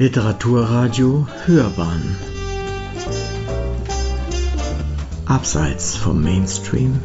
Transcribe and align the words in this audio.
Literaturradio 0.00 1.26
Hörbahn 1.44 2.16
Abseits 5.26 5.96
vom 5.96 6.22
Mainstream 6.22 7.00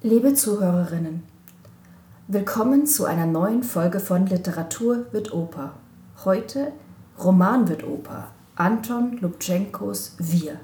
Liebe 0.00 0.32
Zuhörerinnen, 0.32 1.24
willkommen 2.26 2.86
zu 2.86 3.04
einer 3.04 3.26
neuen 3.26 3.62
Folge 3.62 4.00
von 4.00 4.26
Literatur 4.26 5.12
wird 5.12 5.34
Oper. 5.34 5.74
Heute 6.24 6.72
Roman 7.22 7.68
wird 7.68 7.84
Oper, 7.84 8.28
Anton 8.56 9.18
Lubchenkos 9.20 10.16
Wir. 10.18 10.58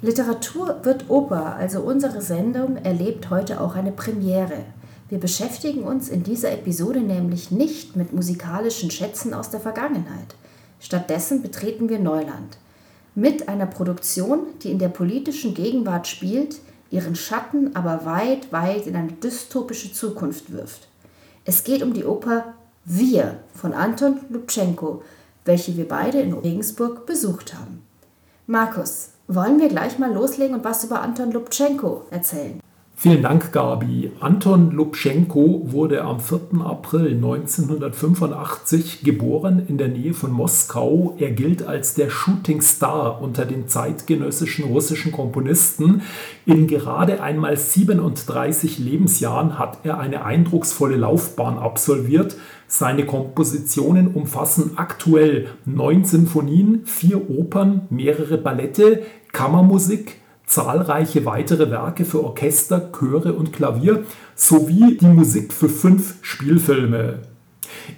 Literatur 0.00 0.80
wird 0.82 1.08
Oper, 1.08 1.54
also 1.54 1.82
unsere 1.82 2.22
Sendung, 2.22 2.76
erlebt 2.78 3.30
heute 3.30 3.60
auch 3.60 3.76
eine 3.76 3.92
Premiere. 3.92 4.64
Wir 5.10 5.18
beschäftigen 5.18 5.82
uns 5.82 6.08
in 6.08 6.22
dieser 6.22 6.52
Episode 6.52 7.00
nämlich 7.00 7.50
nicht 7.50 7.96
mit 7.96 8.12
musikalischen 8.12 8.92
Schätzen 8.92 9.34
aus 9.34 9.50
der 9.50 9.58
Vergangenheit. 9.58 10.36
Stattdessen 10.78 11.42
betreten 11.42 11.88
wir 11.88 11.98
Neuland. 11.98 12.58
Mit 13.16 13.48
einer 13.48 13.66
Produktion, 13.66 14.46
die 14.62 14.70
in 14.70 14.78
der 14.78 14.88
politischen 14.88 15.52
Gegenwart 15.52 16.06
spielt, 16.06 16.60
ihren 16.92 17.16
Schatten 17.16 17.74
aber 17.74 18.04
weit, 18.04 18.52
weit 18.52 18.86
in 18.86 18.94
eine 18.94 19.10
dystopische 19.10 19.92
Zukunft 19.92 20.52
wirft. 20.52 20.86
Es 21.44 21.64
geht 21.64 21.82
um 21.82 21.92
die 21.92 22.04
Oper 22.04 22.54
Wir 22.84 23.38
von 23.52 23.72
Anton 23.72 24.20
Lubchenko, 24.28 25.02
welche 25.44 25.76
wir 25.76 25.88
beide 25.88 26.20
in 26.20 26.32
Regensburg 26.34 27.04
besucht 27.06 27.54
haben. 27.54 27.82
Markus, 28.46 29.10
wollen 29.26 29.58
wir 29.58 29.68
gleich 29.68 29.98
mal 29.98 30.12
loslegen 30.12 30.54
und 30.54 30.64
was 30.64 30.84
über 30.84 31.02
Anton 31.02 31.32
Lubchenko 31.32 32.02
erzählen? 32.10 32.60
Vielen 33.02 33.22
Dank, 33.22 33.50
Gabi. 33.52 34.12
Anton 34.20 34.72
Lubschenko 34.72 35.62
wurde 35.72 36.02
am 36.04 36.20
4. 36.20 36.60
April 36.62 37.14
1985 37.14 39.02
geboren 39.02 39.64
in 39.66 39.78
der 39.78 39.88
Nähe 39.88 40.12
von 40.12 40.30
Moskau. 40.30 41.14
Er 41.18 41.30
gilt 41.30 41.66
als 41.66 41.94
der 41.94 42.10
Shooting 42.10 42.60
Star 42.60 43.22
unter 43.22 43.46
den 43.46 43.68
zeitgenössischen 43.68 44.66
russischen 44.66 45.12
Komponisten. 45.12 46.02
In 46.44 46.66
gerade 46.66 47.22
einmal 47.22 47.56
37 47.56 48.78
Lebensjahren 48.78 49.58
hat 49.58 49.78
er 49.84 49.98
eine 49.98 50.26
eindrucksvolle 50.26 50.96
Laufbahn 50.96 51.56
absolviert. 51.56 52.36
Seine 52.66 53.06
Kompositionen 53.06 54.08
umfassen 54.08 54.72
aktuell 54.76 55.48
neun 55.64 56.04
Sinfonien, 56.04 56.82
vier 56.84 57.30
Opern, 57.30 57.86
mehrere 57.88 58.36
Ballette, 58.36 59.04
Kammermusik, 59.32 60.20
zahlreiche 60.50 61.24
weitere 61.24 61.70
Werke 61.70 62.04
für 62.04 62.24
Orchester, 62.24 62.90
Chöre 62.92 63.34
und 63.34 63.52
Klavier 63.52 64.02
sowie 64.34 64.98
die 64.98 65.06
Musik 65.06 65.52
für 65.52 65.68
fünf 65.68 66.16
Spielfilme. 66.22 67.20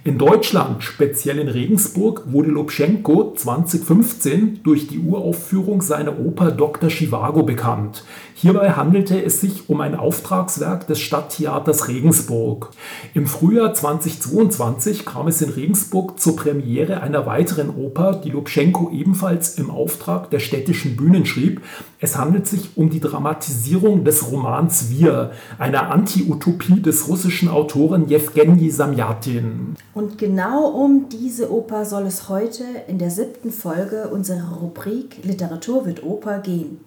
In 0.03 0.17
Deutschland, 0.17 0.83
speziell 0.83 1.39
in 1.39 1.47
Regensburg, 1.47 2.23
wurde 2.25 2.49
Lobschenko 2.49 3.33
2015 3.35 4.59
durch 4.63 4.87
die 4.87 4.99
Uraufführung 4.99 5.81
seiner 5.81 6.19
Oper 6.19 6.51
Dr. 6.51 6.89
Chivago 6.89 7.43
bekannt. 7.43 8.03
Hierbei 8.35 8.71
handelte 8.71 9.23
es 9.23 9.39
sich 9.39 9.69
um 9.69 9.79
ein 9.79 9.95
Auftragswerk 9.95 10.85
des 10.87 10.99
Stadttheaters 10.99 11.87
Regensburg. 11.87 12.71
Im 13.13 13.25
Frühjahr 13.25 13.73
2022 13.73 15.05
kam 15.05 15.29
es 15.29 15.41
in 15.41 15.49
Regensburg 15.49 16.19
zur 16.19 16.35
Premiere 16.35 16.99
einer 16.99 17.25
weiteren 17.25 17.69
Oper, 17.69 18.19
die 18.21 18.31
Lobschenko 18.31 18.89
ebenfalls 18.91 19.57
im 19.57 19.69
Auftrag 19.69 20.29
der 20.29 20.39
städtischen 20.39 20.97
Bühnen 20.97 21.25
schrieb. 21.25 21.61
Es 22.01 22.17
handelt 22.17 22.45
sich 22.45 22.71
um 22.75 22.89
die 22.89 22.99
Dramatisierung 22.99 24.03
des 24.03 24.29
Romans 24.29 24.89
Wir, 24.89 25.31
einer 25.57 25.89
Anti-Utopie 25.89 26.81
des 26.81 27.07
russischen 27.07 27.47
Autoren 27.47 28.09
Jewgeni 28.09 28.69
Samjatin. 28.69 29.72
Und 29.93 30.17
genau 30.17 30.67
um 30.69 31.09
diese 31.09 31.51
Oper 31.51 31.85
soll 31.85 32.05
es 32.05 32.29
heute 32.29 32.63
in 32.87 32.99
der 32.99 33.11
siebten 33.11 33.51
Folge 33.51 34.09
unserer 34.09 34.57
Rubrik 34.57 35.23
Literatur 35.23 35.85
wird 35.85 36.03
Oper 36.03 36.39
gehen. 36.39 36.79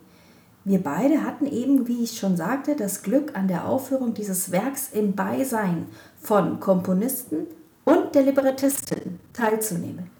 Wir 0.64 0.82
beide 0.82 1.22
hatten 1.22 1.46
eben, 1.46 1.86
wie 1.86 2.02
ich 2.02 2.18
schon 2.18 2.36
sagte, 2.36 2.74
das 2.74 3.02
Glück 3.04 3.36
an 3.36 3.46
der 3.46 3.68
Aufführung 3.68 4.14
dieses 4.14 4.50
Werks 4.50 4.90
im 4.92 5.14
Beisein 5.14 5.86
von 6.20 6.58
Komponisten 6.58 7.46
und 7.84 8.14
der 8.16 8.22
Librettistin 8.22 9.20
teilzunehmen. 9.32 10.15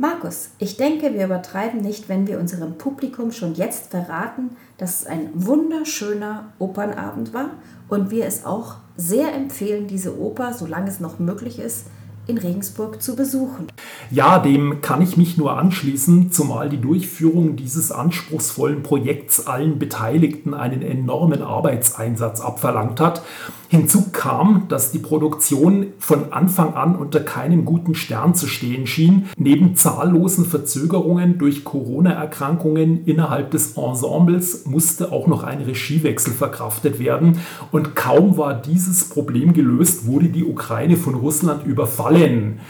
Markus, 0.00 0.52
ich 0.56 0.78
denke, 0.78 1.12
wir 1.12 1.26
übertreiben 1.26 1.82
nicht, 1.82 2.08
wenn 2.08 2.26
wir 2.26 2.40
unserem 2.40 2.78
Publikum 2.78 3.32
schon 3.32 3.54
jetzt 3.54 3.90
verraten, 3.90 4.56
dass 4.78 5.00
es 5.02 5.06
ein 5.06 5.28
wunderschöner 5.34 6.54
Opernabend 6.58 7.34
war. 7.34 7.50
Und 7.90 8.10
wir 8.10 8.24
es 8.24 8.46
auch 8.46 8.76
sehr 8.96 9.34
empfehlen, 9.34 9.88
diese 9.88 10.18
Oper, 10.18 10.54
solange 10.54 10.88
es 10.88 11.00
noch 11.00 11.18
möglich 11.18 11.58
ist, 11.58 11.88
in 12.30 12.38
Regensburg 12.38 13.02
zu 13.02 13.16
besuchen. 13.16 13.66
Ja, 14.10 14.38
dem 14.38 14.80
kann 14.80 15.02
ich 15.02 15.16
mich 15.16 15.36
nur 15.36 15.58
anschließen, 15.58 16.32
zumal 16.32 16.68
die 16.68 16.80
Durchführung 16.80 17.56
dieses 17.56 17.92
anspruchsvollen 17.92 18.82
Projekts 18.82 19.46
allen 19.46 19.78
Beteiligten 19.78 20.54
einen 20.54 20.82
enormen 20.82 21.42
Arbeitseinsatz 21.42 22.40
abverlangt 22.40 23.00
hat. 23.00 23.22
Hinzu 23.70 24.06
kam, 24.10 24.64
dass 24.68 24.90
die 24.90 24.98
Produktion 24.98 25.92
von 26.00 26.32
Anfang 26.32 26.74
an 26.74 26.96
unter 26.96 27.20
keinem 27.20 27.64
guten 27.64 27.94
Stern 27.94 28.34
zu 28.34 28.48
stehen 28.48 28.88
schien. 28.88 29.26
Neben 29.36 29.76
zahllosen 29.76 30.44
Verzögerungen 30.44 31.38
durch 31.38 31.62
Corona-Erkrankungen 31.62 33.04
innerhalb 33.04 33.52
des 33.52 33.76
Ensembles 33.76 34.66
musste 34.66 35.12
auch 35.12 35.28
noch 35.28 35.44
ein 35.44 35.60
Regiewechsel 35.60 36.32
verkraftet 36.32 36.98
werden. 36.98 37.38
Und 37.70 37.94
kaum 37.94 38.36
war 38.36 38.54
dieses 38.54 39.08
Problem 39.08 39.52
gelöst, 39.52 40.04
wurde 40.04 40.30
die 40.30 40.44
Ukraine 40.44 40.96
von 40.96 41.14
Russland 41.14 41.64
überfallen. 41.64 42.19
win. 42.20 42.60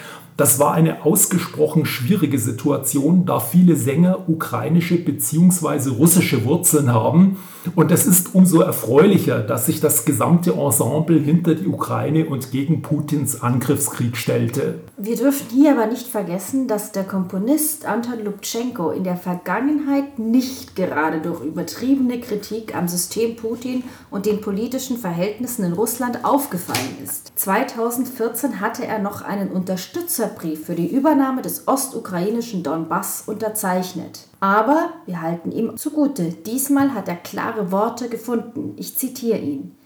Das 0.41 0.59
war 0.59 0.73
eine 0.73 1.05
ausgesprochen 1.05 1.85
schwierige 1.85 2.39
Situation, 2.39 3.27
da 3.27 3.41
viele 3.41 3.77
Sänger 3.77 4.27
ukrainische 4.27 4.97
bzw. 4.97 5.91
russische 5.91 6.47
Wurzeln 6.47 6.95
haben. 6.95 7.37
Und 7.75 7.93
es 7.93 8.07
ist 8.07 8.35
umso 8.35 8.63
erfreulicher, 8.63 9.41
dass 9.41 9.67
sich 9.67 9.81
das 9.81 10.07
gesamte 10.07 10.55
Ensemble 10.55 11.19
hinter 11.19 11.55
die 11.57 11.67
Ukraine 11.67 12.25
und 12.25 12.53
gegen 12.53 12.81
Putins 12.81 13.43
Angriffskrieg 13.43 14.17
stellte. 14.17 14.81
Wir 14.97 15.17
dürfen 15.17 15.47
hier 15.51 15.73
aber 15.73 15.85
nicht 15.85 16.07
vergessen, 16.07 16.69
dass 16.69 16.93
der 16.93 17.05
Komponist 17.05 17.85
Anton 17.85 18.25
Lubtschenko 18.25 18.93
in 18.93 19.05
der 19.05 19.19
Vergangenheit 19.19 20.19
nicht 20.19 20.75
gerade 20.75 21.21
durch 21.21 21.43
übertriebene 21.45 22.19
Kritik 22.19 22.75
am 22.75 22.89
System 22.89 23.37
Putin 23.37 23.85
und 24.11 24.25
den 24.25 24.41
politischen 24.41 24.97
Verhältnissen 24.97 25.67
in 25.67 25.75
Russland 25.75 26.25
aufgefallen 26.25 26.97
ist. 27.05 27.31
2014 27.39 28.61
hatte 28.61 28.87
er 28.87 29.01
noch 29.01 29.21
einen 29.21 29.51
Unterstützer 29.51 30.30
Brief 30.31 30.67
für 30.67 30.75
die 30.75 30.93
Übernahme 30.93 31.43
des 31.43 31.69
ostukrainischen 31.69 32.63
Donbass 32.63 33.25
unterzeichnet. 33.27 34.27
Aber 34.41 34.91
wir 35.07 35.21
halten 35.21 35.53
ihm 35.53 35.77
zugute, 35.77 36.31
diesmal 36.33 36.95
hat 36.95 37.09
er 37.09 37.17
klare 37.17 37.71
Worte 37.71 38.09
gefunden. 38.09 38.75
Ich 38.77 38.97
zitiere 38.97 39.39
ihn. 39.39 39.77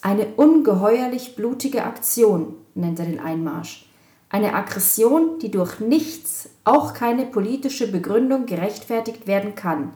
Eine 0.00 0.26
ungeheuerlich 0.36 1.36
blutige 1.36 1.84
Aktion 1.84 2.54
nennt 2.74 2.98
er 2.98 3.06
den 3.06 3.20
Einmarsch. 3.20 3.88
Eine 4.30 4.54
Aggression, 4.54 5.38
die 5.40 5.50
durch 5.50 5.80
nichts, 5.80 6.50
auch 6.64 6.94
keine 6.94 7.24
politische 7.24 7.90
Begründung 7.90 8.46
gerechtfertigt 8.46 9.26
werden 9.26 9.54
kann. 9.54 9.92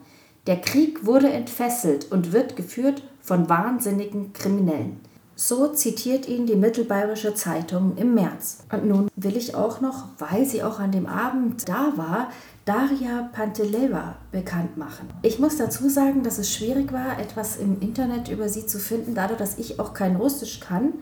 Der 0.47 0.61
Krieg 0.61 1.07
wurde 1.07 1.31
entfesselt 1.31 2.11
und 2.11 2.33
wird 2.33 2.57
geführt 2.57 3.03
von 3.21 3.49
wahnsinnigen 3.49 4.33
Kriminellen. 4.33 5.01
So 5.45 5.67
zitiert 5.67 6.29
ihn 6.29 6.47
die 6.47 6.55
Mittelbayerische 6.55 7.35
Zeitung 7.35 7.97
im 7.97 8.15
März. 8.15 8.59
Und 8.71 8.87
nun 8.87 9.11
will 9.17 9.37
ich 9.37 9.57
auch 9.57 9.81
noch, 9.81 10.05
weil 10.19 10.45
sie 10.45 10.63
auch 10.63 10.79
an 10.79 10.93
dem 10.93 11.07
Abend 11.07 11.69
da 11.69 11.95
war, 11.97 12.31
Daria 12.65 13.29
Panteleva 13.33 14.19
bekannt 14.31 14.77
machen. 14.77 15.09
Ich 15.23 15.41
muss 15.41 15.57
dazu 15.57 15.89
sagen, 15.89 16.23
dass 16.23 16.39
es 16.39 16.55
schwierig 16.55 16.93
war, 16.93 17.19
etwas 17.19 17.57
im 17.57 17.81
Internet 17.81 18.29
über 18.29 18.49
sie 18.49 18.67
zu 18.67 18.79
finden, 18.79 19.17
dadurch, 19.17 19.41
dass 19.41 19.59
ich 19.59 19.81
auch 19.81 19.95
kein 19.95 20.15
Russisch 20.15 20.61
kann. 20.61 20.93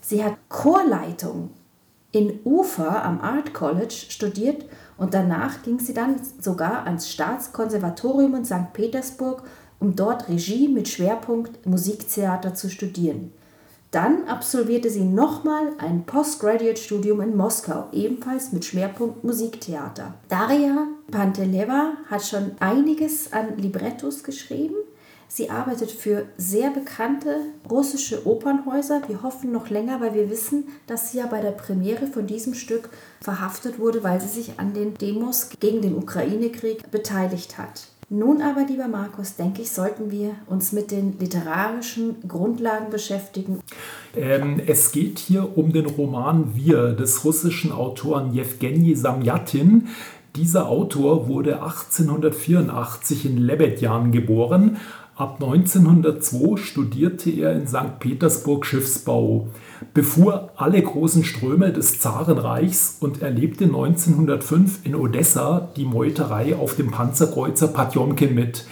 Sie 0.00 0.22
hat 0.22 0.34
Chorleitung 0.48 1.50
in 2.12 2.38
Ufa 2.44 3.02
am 3.02 3.20
Art 3.20 3.52
College 3.52 4.06
studiert 4.10 4.64
und 4.96 5.12
danach 5.12 5.62
ging 5.64 5.80
sie 5.80 5.92
dann 5.92 6.20
sogar 6.38 6.86
ans 6.86 7.10
Staatskonservatorium 7.10 8.36
in 8.36 8.44
St. 8.44 8.72
Petersburg, 8.72 9.42
um 9.80 9.96
dort 9.96 10.28
Regie 10.28 10.68
mit 10.68 10.88
Schwerpunkt 10.88 11.66
Musiktheater 11.66 12.54
zu 12.54 12.70
studieren. 12.70 13.32
Dann 13.96 14.28
absolvierte 14.28 14.90
sie 14.90 15.04
nochmal 15.04 15.72
ein 15.78 16.04
Postgraduate-Studium 16.04 17.22
in 17.22 17.34
Moskau, 17.34 17.86
ebenfalls 17.92 18.52
mit 18.52 18.66
Schwerpunkt 18.66 19.24
Musiktheater. 19.24 20.12
Daria 20.28 20.86
Panteleva 21.10 21.92
hat 22.10 22.22
schon 22.22 22.50
einiges 22.60 23.32
an 23.32 23.56
Librettos 23.56 24.22
geschrieben. 24.22 24.74
Sie 25.28 25.48
arbeitet 25.48 25.90
für 25.90 26.26
sehr 26.36 26.68
bekannte 26.72 27.40
russische 27.70 28.26
Opernhäuser. 28.26 29.00
Wir 29.06 29.22
hoffen 29.22 29.50
noch 29.50 29.70
länger, 29.70 29.98
weil 30.02 30.12
wir 30.12 30.28
wissen, 30.28 30.64
dass 30.86 31.10
sie 31.10 31.16
ja 31.16 31.26
bei 31.26 31.40
der 31.40 31.52
Premiere 31.52 32.06
von 32.06 32.26
diesem 32.26 32.52
Stück 32.52 32.90
verhaftet 33.22 33.78
wurde, 33.78 34.04
weil 34.04 34.20
sie 34.20 34.28
sich 34.28 34.60
an 34.60 34.74
den 34.74 34.92
Demos 34.92 35.48
gegen 35.58 35.80
den 35.80 35.96
Ukraine-Krieg 35.96 36.90
beteiligt 36.90 37.56
hat. 37.56 37.88
Nun 38.08 38.40
aber, 38.40 38.64
lieber 38.64 38.86
Markus, 38.86 39.34
denke 39.34 39.62
ich, 39.62 39.70
sollten 39.72 40.12
wir 40.12 40.36
uns 40.46 40.70
mit 40.70 40.92
den 40.92 41.18
literarischen 41.18 42.16
Grundlagen 42.28 42.88
beschäftigen. 42.88 43.58
Ähm, 44.14 44.60
es 44.64 44.92
geht 44.92 45.18
hier 45.18 45.58
um 45.58 45.72
den 45.72 45.86
Roman 45.86 46.54
Wir 46.54 46.92
des 46.92 47.24
russischen 47.24 47.72
Autoren 47.72 48.32
Jewgeni 48.32 48.94
Samjatin. 48.94 49.88
Dieser 50.36 50.68
Autor 50.68 51.26
wurde 51.26 51.62
1884 51.62 53.26
in 53.26 53.38
Lebedjan 53.38 54.12
geboren. 54.12 54.76
Ab 55.18 55.42
1902 55.42 56.58
studierte 56.58 57.30
er 57.30 57.54
in 57.54 57.66
St. 57.66 58.00
Petersburg 58.00 58.66
Schiffsbau, 58.66 59.48
befuhr 59.94 60.50
alle 60.56 60.82
großen 60.82 61.24
Ströme 61.24 61.72
des 61.72 62.00
Zarenreichs 62.00 62.98
und 63.00 63.22
erlebte 63.22 63.64
1905 63.64 64.80
in 64.84 64.94
Odessa 64.94 65.70
die 65.74 65.86
Meuterei 65.86 66.54
auf 66.54 66.76
dem 66.76 66.90
Panzerkreuzer 66.90 67.68
Potjomkin 67.68 68.34
mit. 68.34 68.66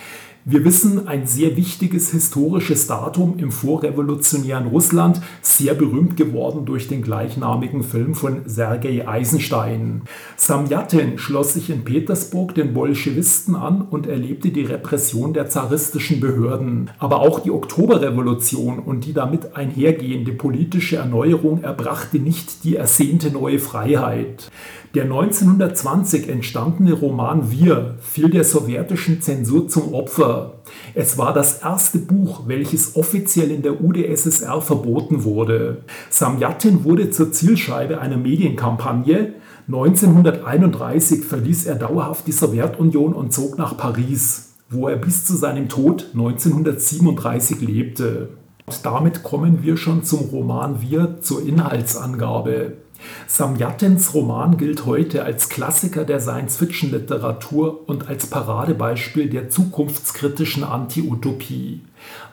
Wir 0.46 0.62
wissen, 0.62 1.08
ein 1.08 1.26
sehr 1.26 1.56
wichtiges 1.56 2.11
historisches 2.11 2.87
Datum 2.87 3.38
im 3.38 3.50
vorrevolutionären 3.50 4.67
Russland, 4.67 5.23
sehr 5.41 5.73
berühmt 5.73 6.19
geworden 6.19 6.67
durch 6.67 6.87
den 6.87 7.00
gleichnamigen 7.00 7.82
Film 7.82 8.14
von 8.14 8.43
Sergei 8.44 9.08
Eisenstein. 9.08 10.02
Samjatin 10.37 11.17
schloss 11.17 11.55
sich 11.55 11.70
in 11.70 11.85
Petersburg 11.85 12.55
den 12.55 12.75
Bolschewisten 12.75 13.56
an 13.56 13.87
und 13.88 14.06
erlebte 14.06 14.50
die 14.50 14.64
Repression 14.64 15.32
der 15.32 15.49
zaristischen 15.49 16.20
Behörden. 16.20 16.90
Aber 16.99 17.20
auch 17.20 17.40
die 17.40 17.50
Oktoberrevolution 17.50 18.81
und 18.81 19.06
die 19.06 19.14
damit 19.14 19.56
einhergehende 19.56 20.32
politische 20.32 20.97
Erneuerung 20.97 21.62
erbrachte 21.62 22.19
nicht 22.19 22.64
die 22.64 22.76
ersehnte 22.76 23.31
neue 23.31 23.58
Freiheit. 23.58 24.50
Der 24.94 25.02
1920 25.02 26.29
entstandene 26.29 26.93
Roman 26.93 27.50
Wir 27.50 27.96
fiel 27.99 28.31
der 28.31 28.44
sowjetischen 28.44 29.20
Zensur 29.20 29.67
zum 29.67 29.93
Opfer. 29.93 30.61
Es 30.94 31.19
war 31.19 31.32
das 31.32 31.62
erste 31.62 31.99
Buch, 31.99 32.43
welches 32.46 32.94
offiziell 32.94 33.50
in 33.50 33.62
der 33.62 33.82
UdSSR 33.82 34.61
verboten 34.61 35.25
wurde. 35.25 35.79
Samjatin 36.11 36.85
wurde 36.85 37.11
zur 37.11 37.32
Zielscheibe 37.32 38.00
einer 38.00 38.19
Medienkampagne. 38.19 39.35
1931 39.67 41.25
verließ 41.25 41.67
er 41.67 41.75
dauerhaft 41.75 42.29
die 42.29 42.32
Sowjetunion 42.32 43.14
und 43.14 43.32
zog 43.32 43.58
nach 43.58 43.76
Paris, 43.76 44.55
wo 44.70 44.87
er 44.87 44.97
bis 44.97 45.25
zu 45.25 45.35
seinem 45.35 45.69
Tod 45.69 46.11
1937 46.12 47.61
lebte. 47.62 48.29
Und 48.67 48.87
damit 48.87 49.25
kommen 49.25 49.64
wir 49.64 49.76
schon 49.76 50.05
zum 50.05 50.20
Roman 50.31 50.81
Wir 50.81 51.20
zur 51.20 51.44
Inhaltsangabe. 51.44 52.84
Samjatins 53.27 54.15
Roman 54.15 54.56
gilt 54.56 54.87
heute 54.87 55.25
als 55.25 55.49
Klassiker 55.49 56.05
der 56.05 56.21
Science-Fiction-Literatur 56.21 57.89
und 57.89 58.09
als 58.09 58.27
Paradebeispiel 58.27 59.29
der 59.29 59.51
zukunftskritischen 59.51 60.65
Anti-Utopie. 60.65 61.81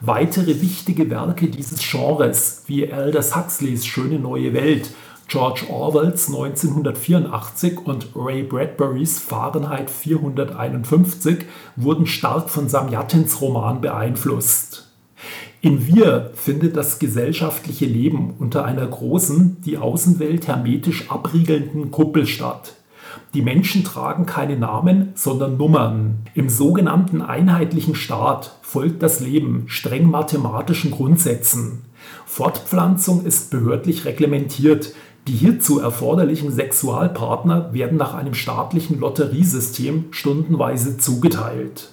Weitere 0.01 0.61
wichtige 0.61 1.09
Werke 1.09 1.47
dieses 1.47 1.79
Genres, 1.79 2.63
wie 2.67 2.91
Aldous 2.91 3.35
Huxleys 3.35 3.85
Schöne 3.85 4.19
neue 4.19 4.53
Welt, 4.53 4.91
George 5.31 5.65
Orwells 5.69 6.27
1984 6.27 7.85
und 7.85 8.07
Ray 8.15 8.43
Bradburys 8.43 9.17
Fahrenheit 9.17 9.89
451 9.89 11.45
wurden 11.77 12.05
stark 12.05 12.49
von 12.49 12.67
Samjatins 12.67 13.39
Roman 13.39 13.79
beeinflusst. 13.79 14.90
In 15.63 15.85
Wir 15.85 16.31
findet 16.33 16.75
das 16.75 16.97
gesellschaftliche 16.97 17.85
Leben 17.85 18.33
unter 18.39 18.65
einer 18.65 18.87
großen, 18.87 19.61
die 19.61 19.77
Außenwelt 19.77 20.47
hermetisch 20.47 21.11
abriegelnden 21.11 21.91
Kuppel 21.91 22.25
statt. 22.25 22.73
Die 23.35 23.43
Menschen 23.43 23.83
tragen 23.83 24.25
keine 24.25 24.57
Namen, 24.57 25.09
sondern 25.13 25.57
Nummern. 25.57 26.25
Im 26.33 26.49
sogenannten 26.49 27.21
einheitlichen 27.21 27.93
Staat 27.93 28.57
folgt 28.63 29.03
das 29.03 29.19
Leben 29.19 29.65
streng 29.67 30.09
mathematischen 30.09 30.89
Grundsätzen. 30.89 31.83
Fortpflanzung 32.25 33.23
ist 33.23 33.51
behördlich 33.51 34.05
reglementiert. 34.05 34.95
Die 35.27 35.33
hierzu 35.33 35.79
erforderlichen 35.79 36.51
Sexualpartner 36.51 37.71
werden 37.71 37.99
nach 37.99 38.15
einem 38.15 38.33
staatlichen 38.33 38.99
Lotteriesystem 38.99 40.05
stundenweise 40.09 40.97
zugeteilt. 40.97 41.91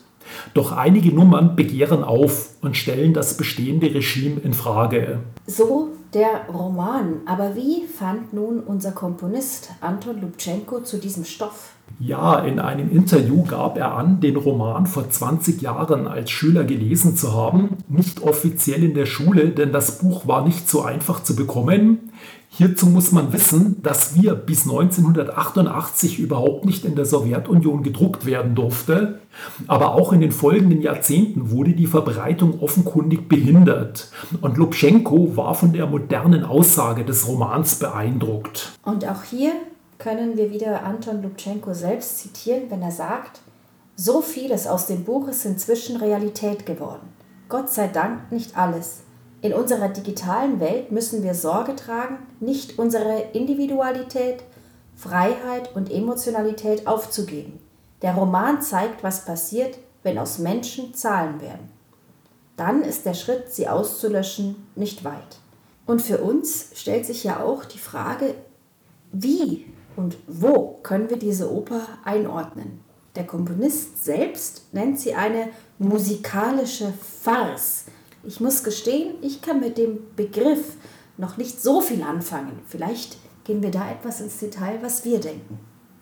Doch 0.55 0.73
einige 0.73 1.15
Nummern 1.15 1.57
begehren 1.57 2.05
auf 2.05 2.51
und 2.61 2.77
stellen 2.77 3.15
das 3.15 3.37
bestehende 3.37 3.93
Regime 3.95 4.41
in 4.41 4.53
Frage. 4.53 5.21
So 5.47 5.91
der 6.15 6.47
Roman. 6.53 7.21
Aber 7.27 7.55
wie 7.55 7.87
fand 7.87 8.33
nun 8.33 8.61
unser 8.61 8.93
Komponist 8.93 9.71
Anton 9.81 10.21
Lubchenko 10.21 10.81
zu 10.81 10.99
diesem 10.99 11.25
Stoff? 11.25 11.73
Ja, 12.01 12.41
in 12.41 12.61
einem 12.61 12.91
Interview 12.91 13.43
gab 13.45 13.77
er 13.77 13.95
an, 13.95 14.21
den 14.21 14.37
Roman 14.37 14.87
vor 14.87 15.11
20 15.11 15.61
Jahren 15.63 16.07
als 16.07 16.31
Schüler 16.31 16.65
gelesen 16.65 17.17
zu 17.17 17.35
haben. 17.35 17.79
Nicht 17.89 18.23
offiziell 18.23 18.85
in 18.85 18.95
der 18.95 19.07
Schule, 19.07 19.49
denn 19.49 19.73
das 19.73 19.99
Buch 19.99 20.27
war 20.27 20.45
nicht 20.45 20.69
so 20.69 20.83
einfach 20.83 21.23
zu 21.23 21.35
bekommen. 21.35 22.13
Hierzu 22.59 22.87
muss 22.87 23.13
man 23.13 23.33
wissen, 23.33 23.81
dass 23.85 24.21
wir 24.21 24.35
bis 24.35 24.65
1988 24.65 26.19
überhaupt 26.19 26.65
nicht 26.65 26.85
in 26.85 26.97
der 26.97 27.05
Sowjetunion 27.05 27.85
gedruckt 27.85 28.27
werden 28.27 28.57
durfte, 28.57 29.21
aber 29.69 29.95
auch 29.95 30.13
in 30.13 30.21
den 30.21 30.33
folgenden 30.33 30.83
Jahrzehnten 30.83 31.53
wurde 31.53 31.75
die 31.75 31.87
Verbreitung 31.87 32.61
offenkundig 32.61 33.29
behindert 33.29 34.11
und 34.41 34.57
Lubschenko 34.57 35.37
war 35.37 35.55
von 35.55 35.73
der 35.73 35.87
modernen 35.87 36.45
Aussage 36.45 37.05
des 37.05 37.29
Romans 37.29 37.77
beeindruckt. 37.77 38.73
Und 38.85 39.07
auch 39.07 39.23
hier 39.23 39.53
können 39.99 40.37
wir 40.37 40.51
wieder 40.51 40.83
Anton 40.83 41.23
Lubchenko 41.23 41.75
selbst 41.75 42.19
zitieren, 42.19 42.63
wenn 42.71 42.83
er 42.83 42.91
sagt, 42.91 43.39
so 43.95 44.21
vieles 44.21 44.67
aus 44.67 44.87
dem 44.87 45.05
Buch 45.05 45.29
ist 45.29 45.45
inzwischen 45.45 45.97
Realität 45.99 46.67
geworden. 46.67 47.09
Gott 47.49 47.71
sei 47.71 47.87
Dank 47.87 48.33
nicht 48.33 48.59
alles. 48.59 49.03
In 49.41 49.53
unserer 49.53 49.89
digitalen 49.89 50.59
Welt 50.59 50.91
müssen 50.91 51.23
wir 51.23 51.35
Sorge 51.35 51.77
tragen, 51.77 52.19
nicht 52.41 52.79
unsere 52.79 53.21
Individualität, 53.33 54.43
Freiheit 54.97 55.77
und 55.77 55.93
Emotionalität 55.93 56.89
aufzugeben. 56.89 57.61
Der 58.03 58.15
Roman 58.15 58.61
zeigt, 58.63 59.05
was 59.05 59.25
passiert, 59.25 59.79
wenn 60.03 60.19
aus 60.19 60.39
Menschen 60.39 60.93
Zahlen 60.95 61.41
werden. 61.41 61.69
Dann 62.57 62.83
ist 62.83 63.07
der 63.07 63.15
Schritt, 63.15 63.53
sie 63.53 63.69
auszulöschen, 63.69 64.57
nicht 64.75 65.05
weit. 65.05 65.39
Und 65.87 66.03
für 66.03 66.19
uns 66.19 66.71
stellt 66.75 67.07
sich 67.07 67.23
ja 67.23 67.41
auch 67.41 67.65
die 67.65 67.79
Frage, 67.79 68.35
wie 69.13 69.67
und 69.95 70.17
wo 70.27 70.81
können 70.83 71.11
wir 71.11 71.19
diese 71.19 71.53
Oper 71.53 71.83
einordnen? 72.05 72.81
Der 73.15 73.25
Komponist 73.25 74.05
selbst 74.05 74.73
nennt 74.73 74.99
sie 74.99 75.15
eine 75.15 75.49
musikalische 75.79 76.93
Farce 77.23 77.87
ich 78.29 78.41
muss 78.41 78.63
gestehen, 78.63 79.15
ich 79.23 79.41
kann 79.41 79.59
mit 79.59 79.79
dem 79.79 80.01
Begriff 80.15 80.77
noch 81.17 81.39
nicht 81.39 81.63
so 81.63 81.81
viel 81.81 82.03
anfangen. 82.03 82.61
Vielleicht 82.67 83.17
gehen 83.45 83.63
wir 83.63 83.71
da 83.71 83.91
etwas 83.91 84.21
ins 84.21 84.37
Detail, 84.37 84.81
was 84.83 85.07
wir 85.07 85.19
denken. 85.19 85.59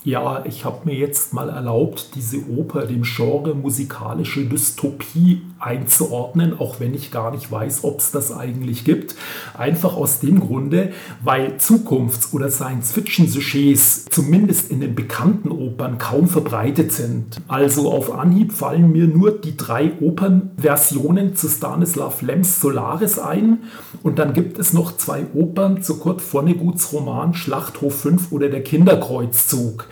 Ja, 0.06 0.44
ich 0.46 0.64
habe 0.64 0.82
mir 0.84 0.94
jetzt 0.94 1.34
mal 1.34 1.48
erlaubt, 1.48 2.10
diese 2.14 2.36
Oper 2.48 2.86
dem 2.86 3.02
Genre 3.02 3.56
musikalische 3.56 4.44
Dystopie 4.44 5.42
einzuordnen, 5.58 6.60
auch 6.60 6.78
wenn 6.78 6.94
ich 6.94 7.10
gar 7.10 7.32
nicht 7.32 7.50
weiß, 7.50 7.82
ob 7.82 7.98
es 7.98 8.12
das 8.12 8.30
eigentlich 8.30 8.84
gibt. 8.84 9.16
Einfach 9.58 9.96
aus 9.96 10.20
dem 10.20 10.38
Grunde, 10.38 10.92
weil 11.24 11.56
Zukunfts- 11.58 12.32
oder 12.32 12.50
Science-Fiction-Sujets 12.50 14.04
zumindest 14.04 14.70
in 14.70 14.78
den 14.78 14.94
bekannten 14.94 15.50
Opern 15.50 15.98
kaum 15.98 16.28
verbreitet 16.28 16.92
sind. 16.92 17.40
Also 17.48 17.90
auf 17.90 18.12
Anhieb 18.12 18.52
fallen 18.52 18.92
mir 18.92 19.08
nur 19.08 19.32
die 19.32 19.56
drei 19.56 19.90
Opernversionen 20.00 21.34
zu 21.34 21.48
Stanislav 21.48 22.22
Lems 22.22 22.60
Solaris 22.60 23.18
ein 23.18 23.64
und 24.04 24.20
dann 24.20 24.34
gibt 24.34 24.60
es 24.60 24.72
noch 24.72 24.96
zwei 24.96 25.26
Opern 25.34 25.82
zu 25.82 25.98
Kurt 25.98 26.20
Vonneguts 26.20 26.92
Roman 26.92 27.34
Schlachthof 27.34 28.02
5 28.02 28.30
oder 28.30 28.48
Der 28.48 28.62
Kinderkreuzzug. 28.62 29.88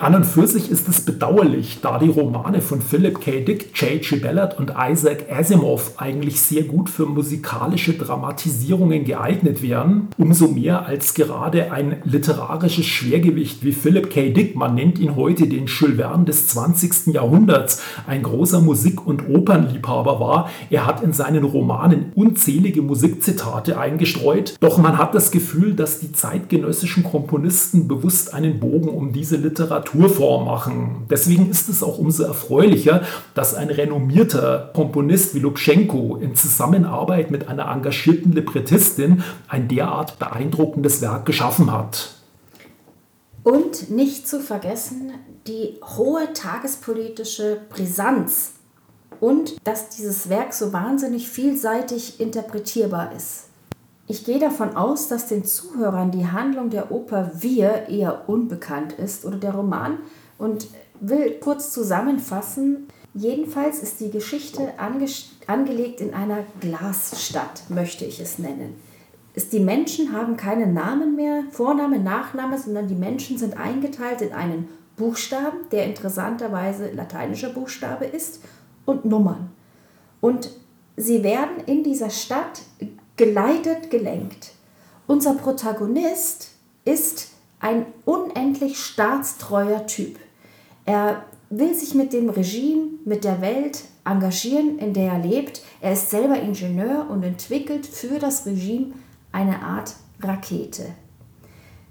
An 0.00 0.14
und 0.14 0.24
für 0.24 0.46
sich 0.46 0.70
ist 0.70 0.88
es 0.88 1.00
bedauerlich, 1.00 1.80
da 1.82 1.98
die 1.98 2.08
Romane 2.08 2.60
von 2.60 2.80
Philip 2.80 3.20
K. 3.20 3.40
Dick, 3.40 3.70
J.G. 3.74 4.20
Ballard 4.20 4.56
und 4.56 4.74
Isaac 4.78 5.24
Asimov 5.28 5.94
eigentlich 5.96 6.40
sehr 6.40 6.62
gut 6.62 6.88
für 6.88 7.04
musikalische 7.04 7.94
Dramatisierungen 7.94 9.02
geeignet 9.04 9.60
wären. 9.60 10.06
Umso 10.16 10.46
mehr 10.46 10.86
als 10.86 11.14
gerade 11.14 11.72
ein 11.72 11.96
literarisches 12.04 12.86
Schwergewicht 12.86 13.64
wie 13.64 13.72
Philip 13.72 14.08
K. 14.08 14.30
Dick, 14.30 14.54
man 14.54 14.76
nennt 14.76 15.00
ihn 15.00 15.16
heute 15.16 15.48
den 15.48 15.66
Jules 15.66 15.98
des 16.26 16.46
20. 16.46 17.08
Jahrhunderts, 17.14 17.82
ein 18.06 18.22
großer 18.22 18.60
Musik- 18.60 19.04
und 19.04 19.28
Opernliebhaber 19.28 20.20
war. 20.20 20.48
Er 20.70 20.86
hat 20.86 21.02
in 21.02 21.12
seinen 21.12 21.42
Romanen 21.42 22.12
unzählige 22.14 22.82
Musikzitate 22.82 23.80
eingestreut, 23.80 24.54
doch 24.60 24.78
man 24.78 24.96
hat 24.96 25.16
das 25.16 25.32
Gefühl, 25.32 25.74
dass 25.74 25.98
die 25.98 26.12
zeitgenössischen 26.12 27.02
Komponisten 27.02 27.88
bewusst 27.88 28.32
einen 28.32 28.60
Bogen 28.60 28.90
um 28.90 29.12
diese 29.12 29.36
Literatur 29.36 29.87
Literaturform 29.94 30.44
machen. 30.44 31.06
Deswegen 31.10 31.50
ist 31.50 31.68
es 31.68 31.82
auch 31.82 31.98
umso 31.98 32.24
erfreulicher, 32.24 33.02
dass 33.34 33.54
ein 33.54 33.70
renommierter 33.70 34.70
Komponist 34.74 35.34
wie 35.34 35.40
Lubschenko 35.40 36.16
in 36.16 36.34
Zusammenarbeit 36.34 37.30
mit 37.30 37.48
einer 37.48 37.70
engagierten 37.70 38.32
Librettistin 38.32 39.22
ein 39.48 39.68
derart 39.68 40.18
beeindruckendes 40.18 41.00
Werk 41.00 41.26
geschaffen 41.26 41.72
hat. 41.72 42.14
Und 43.44 43.90
nicht 43.90 44.28
zu 44.28 44.40
vergessen 44.40 45.12
die 45.46 45.78
hohe 45.96 46.32
tagespolitische 46.34 47.60
Brisanz 47.70 48.52
und 49.20 49.56
dass 49.64 49.88
dieses 49.88 50.28
Werk 50.28 50.52
so 50.52 50.72
wahnsinnig 50.72 51.28
vielseitig 51.28 52.20
interpretierbar 52.20 53.12
ist. 53.16 53.47
Ich 54.08 54.24
gehe 54.24 54.38
davon 54.38 54.76
aus, 54.76 55.08
dass 55.08 55.28
den 55.28 55.44
Zuhörern 55.44 56.10
die 56.10 56.26
Handlung 56.26 56.70
der 56.70 56.90
Oper 56.90 57.30
Wir 57.34 57.88
eher 57.88 58.28
unbekannt 58.28 58.94
ist 58.94 59.24
oder 59.24 59.36
der 59.36 59.54
Roman 59.54 59.98
und 60.38 60.66
will 61.00 61.38
kurz 61.40 61.72
zusammenfassen. 61.72 62.88
Jedenfalls 63.14 63.80
ist 63.80 64.00
die 64.00 64.10
Geschichte 64.10 64.78
ange 64.78 65.06
angelegt 65.46 66.00
in 66.00 66.14
einer 66.14 66.44
Glasstadt, 66.60 67.62
möchte 67.68 68.04
ich 68.04 68.20
es 68.20 68.38
nennen 68.38 68.74
ist, 69.38 69.52
die 69.52 69.60
Menschen 69.60 70.12
haben 70.12 70.36
keine 70.36 70.66
Namen 70.66 71.14
mehr, 71.14 71.44
Vorname, 71.52 72.00
Nachname, 72.00 72.58
sondern 72.58 72.88
die 72.88 72.96
Menschen 72.96 73.38
sind 73.38 73.56
eingeteilt 73.56 74.20
in 74.20 74.32
einen 74.32 74.68
Buchstaben, 74.96 75.58
der 75.70 75.86
interessanterweise 75.86 76.90
lateinischer 76.90 77.50
Buchstabe 77.50 78.04
ist, 78.04 78.42
und 78.84 79.04
Nummern. 79.04 79.50
Und 80.20 80.50
sie 80.96 81.22
werden 81.22 81.62
in 81.66 81.84
dieser 81.84 82.10
Stadt 82.10 82.62
geleitet, 83.18 83.90
gelenkt. 83.90 84.52
Unser 85.06 85.34
Protagonist 85.34 86.52
ist 86.84 87.32
ein 87.60 87.84
unendlich 88.06 88.78
staatstreuer 88.78 89.86
Typ. 89.86 90.18
Er 90.86 91.24
will 91.50 91.74
sich 91.74 91.94
mit 91.94 92.12
dem 92.14 92.30
Regime, 92.30 92.88
mit 93.04 93.24
der 93.24 93.42
Welt 93.42 93.84
engagieren, 94.04 94.78
in 94.78 94.94
der 94.94 95.12
er 95.12 95.18
lebt. 95.18 95.62
Er 95.80 95.92
ist 95.92 96.10
selber 96.10 96.40
Ingenieur 96.40 97.06
und 97.10 97.22
entwickelt 97.22 97.86
für 97.86 98.18
das 98.18 98.46
Regime 98.46 98.94
eine 99.32 99.62
Art 99.62 99.94
Rakete. 100.20 100.86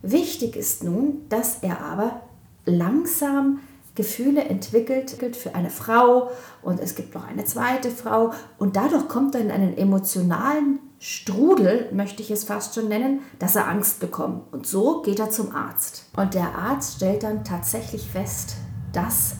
Wichtig 0.01 0.55
ist 0.55 0.83
nun, 0.83 1.27
dass 1.29 1.59
er 1.61 1.81
aber 1.81 2.21
langsam 2.65 3.59
Gefühle 3.95 4.43
entwickelt 4.43 5.35
für 5.35 5.55
eine 5.55 5.71
Frau 5.71 6.29
und 6.61 6.79
es 6.79 6.93
gibt 6.95 7.15
noch 7.15 7.27
eine 7.27 7.45
zweite 7.45 7.89
Frau 7.89 8.31
und 8.59 8.75
dadurch 8.75 9.07
kommt 9.07 9.33
er 9.33 9.41
in 9.41 9.49
einen 9.49 9.75
emotionalen 9.75 10.79
Strudel, 10.99 11.89
möchte 11.91 12.23
ich 12.23 12.31
es 12.31 12.43
fast 12.43 12.73
schon 12.73 12.87
nennen, 12.87 13.21
dass 13.37 13.55
er 13.55 13.67
Angst 13.67 13.99
bekommt. 13.99 14.51
Und 14.51 14.65
so 14.65 15.01
geht 15.03 15.19
er 15.19 15.29
zum 15.29 15.53
Arzt. 15.55 16.05
Und 16.15 16.33
der 16.33 16.55
Arzt 16.55 16.95
stellt 16.95 17.23
dann 17.23 17.43
tatsächlich 17.43 18.09
fest, 18.09 18.55
dass 18.93 19.35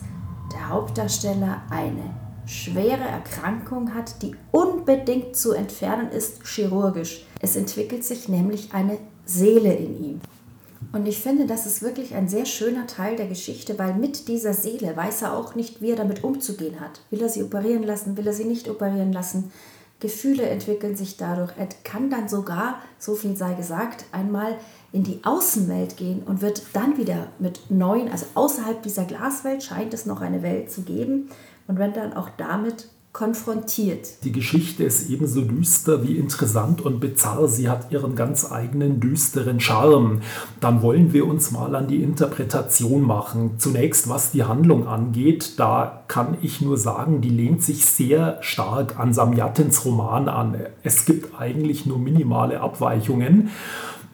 der 0.52 0.68
Hauptdarsteller 0.68 1.62
eine 1.70 2.14
schwere 2.46 3.04
Erkrankung 3.04 3.94
hat, 3.94 4.22
die 4.22 4.34
unbedingt 4.52 5.36
zu 5.36 5.52
entfernen 5.52 6.10
ist, 6.10 6.46
chirurgisch. 6.46 7.26
Es 7.40 7.56
entwickelt 7.56 8.04
sich 8.04 8.28
nämlich 8.28 8.72
eine 8.72 8.98
Seele 9.24 9.74
in 9.74 10.02
ihm. 10.02 10.20
Und 10.92 11.06
ich 11.06 11.18
finde, 11.18 11.46
das 11.46 11.66
ist 11.66 11.82
wirklich 11.82 12.14
ein 12.14 12.28
sehr 12.28 12.46
schöner 12.46 12.86
Teil 12.86 13.16
der 13.16 13.26
Geschichte, 13.26 13.78
weil 13.78 13.94
mit 13.94 14.28
dieser 14.28 14.54
Seele 14.54 14.96
weiß 14.96 15.22
er 15.22 15.36
auch 15.36 15.54
nicht, 15.54 15.82
wie 15.82 15.90
er 15.90 15.96
damit 15.96 16.24
umzugehen 16.24 16.80
hat. 16.80 17.00
Will 17.10 17.20
er 17.20 17.28
sie 17.28 17.42
operieren 17.42 17.82
lassen, 17.82 18.16
will 18.16 18.26
er 18.26 18.32
sie 18.32 18.44
nicht 18.44 18.68
operieren 18.70 19.12
lassen? 19.12 19.52
Gefühle 20.00 20.44
entwickeln 20.48 20.96
sich 20.96 21.16
dadurch. 21.16 21.52
Er 21.58 21.68
kann 21.84 22.08
dann 22.10 22.28
sogar, 22.28 22.80
so 22.98 23.14
viel 23.14 23.36
sei 23.36 23.54
gesagt, 23.54 24.04
einmal 24.12 24.56
in 24.92 25.02
die 25.02 25.20
Außenwelt 25.24 25.96
gehen 25.96 26.22
und 26.22 26.40
wird 26.40 26.62
dann 26.72 26.96
wieder 26.96 27.28
mit 27.38 27.70
neuen, 27.70 28.08
also 28.08 28.26
außerhalb 28.34 28.82
dieser 28.82 29.04
Glaswelt 29.04 29.62
scheint 29.62 29.92
es 29.92 30.06
noch 30.06 30.20
eine 30.20 30.42
Welt 30.42 30.70
zu 30.70 30.82
geben, 30.82 31.30
und 31.66 31.78
wenn 31.78 31.92
dann 31.92 32.14
auch 32.14 32.30
damit 32.30 32.88
konfrontiert. 33.18 34.22
Die 34.22 34.30
Geschichte 34.30 34.84
ist 34.84 35.10
ebenso 35.10 35.40
düster 35.40 36.06
wie 36.06 36.18
interessant 36.18 36.82
und 36.82 37.00
bizarr. 37.00 37.48
Sie 37.48 37.68
hat 37.68 37.90
ihren 37.90 38.14
ganz 38.14 38.52
eigenen 38.52 39.00
düsteren 39.00 39.58
Charme. 39.58 40.20
Dann 40.60 40.82
wollen 40.82 41.12
wir 41.12 41.26
uns 41.26 41.50
mal 41.50 41.74
an 41.74 41.88
die 41.88 42.00
Interpretation 42.00 43.02
machen. 43.02 43.54
Zunächst, 43.58 44.08
was 44.08 44.30
die 44.30 44.44
Handlung 44.44 44.86
angeht, 44.86 45.58
da 45.58 46.04
kann 46.06 46.36
ich 46.42 46.60
nur 46.60 46.78
sagen, 46.78 47.20
die 47.20 47.30
lehnt 47.30 47.64
sich 47.64 47.86
sehr 47.86 48.38
stark 48.40 49.00
an 49.00 49.12
Samyatins 49.12 49.84
Roman 49.84 50.28
an. 50.28 50.54
Es 50.84 51.04
gibt 51.04 51.40
eigentlich 51.40 51.86
nur 51.86 51.98
minimale 51.98 52.60
Abweichungen. 52.60 53.50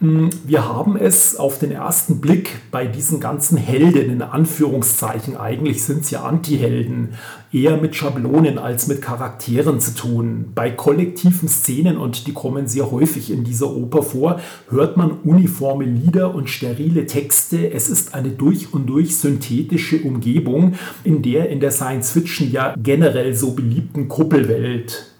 Hm, 0.04 0.28
wir 0.44 0.68
haben 0.68 0.98
es 0.98 1.36
auf 1.36 1.58
den 1.58 1.70
ersten 1.70 2.20
Blick 2.20 2.50
bei 2.70 2.86
diesen 2.86 3.20
ganzen 3.20 3.56
Helden 3.56 4.10
in 4.10 4.20
Anführungszeichen, 4.20 5.38
eigentlich 5.38 5.82
sind 5.82 6.02
es 6.02 6.10
ja 6.10 6.24
Antihelden, 6.24 7.14
eher 7.52 7.78
mit 7.78 7.96
Schablonen 7.96 8.58
als 8.58 8.86
mit 8.86 9.00
Charakteren 9.00 9.80
zu 9.80 9.94
tun. 9.94 10.52
Bei 10.54 10.70
kollektiven 10.70 11.48
Szenen, 11.48 11.96
und 11.96 12.26
die 12.26 12.34
kommen 12.34 12.68
sehr 12.68 12.90
häufig 12.90 13.30
in 13.30 13.44
dieser 13.44 13.74
Oper 13.74 14.02
vor, 14.02 14.40
hört 14.68 14.98
man 14.98 15.12
uniforme 15.24 15.86
Lieder 15.86 16.34
und 16.34 16.50
sterile 16.50 17.06
Texte. 17.06 17.72
Es 17.72 17.88
ist 17.88 18.12
eine 18.12 18.28
durch 18.28 18.74
und 18.74 18.86
durch 18.86 19.16
synthetische 19.16 20.02
Umgebung, 20.02 20.74
in 21.04 21.22
der 21.22 21.48
in 21.48 21.60
der 21.60 21.70
Science 21.70 22.10
Fiction 22.10 22.52
ja 22.52 22.74
generell 22.76 23.34
so 23.34 23.52
beliebten 23.52 24.08
Kuppelwelt 24.08 25.13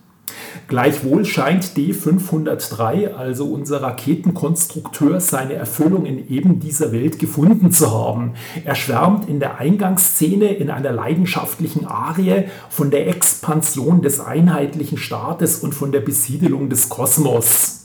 Gleichwohl 0.67 1.25
scheint 1.25 1.65
D503, 1.77 3.15
also 3.15 3.47
unser 3.47 3.83
Raketenkonstrukteur, 3.83 5.21
seine 5.21 5.55
Erfüllung 5.55 6.07
in 6.07 6.29
eben 6.31 6.59
dieser 6.59 6.91
Welt 6.93 7.19
gefunden 7.19 7.71
zu 7.71 7.91
haben. 7.93 8.35
Er 8.65 8.75
schwärmt 8.75 9.29
in 9.29 9.41
der 9.41 9.59
Eingangsszene 9.59 10.55
in 10.55 10.71
einer 10.71 10.93
leidenschaftlichen 10.93 11.87
Arie 11.87 12.45
von 12.71 12.91
der 12.91 13.09
Expansion 13.09 14.01
des 14.01 14.21
einheitlichen 14.21 14.97
Staates 14.97 15.59
und 15.59 15.75
von 15.75 15.93
der 15.93 16.01
Besiedelung 16.01 16.71
des 16.71 16.89
Kosmos. 16.89 17.84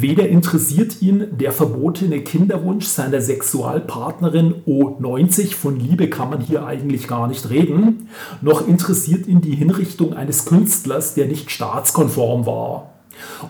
Weder 0.00 0.28
interessiert 0.28 1.02
ihn 1.02 1.26
der 1.32 1.50
verbotene 1.50 2.20
Kinderwunsch 2.20 2.86
seiner 2.86 3.20
Sexualpartnerin 3.20 4.54
O90, 4.64 5.56
von 5.56 5.80
Liebe 5.80 6.08
kann 6.08 6.30
man 6.30 6.40
hier 6.40 6.64
eigentlich 6.64 7.08
gar 7.08 7.26
nicht 7.26 7.50
reden, 7.50 8.08
noch 8.40 8.68
interessiert 8.68 9.26
ihn 9.26 9.40
die 9.40 9.56
Hinrichtung 9.56 10.12
eines 10.12 10.44
Künstlers, 10.44 11.14
der 11.14 11.26
nicht 11.26 11.50
staatskonform 11.50 12.46
war. 12.46 12.92